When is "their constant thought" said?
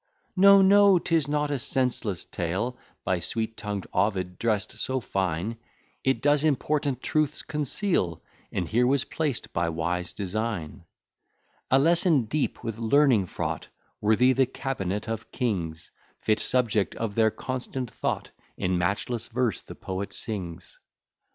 17.13-18.31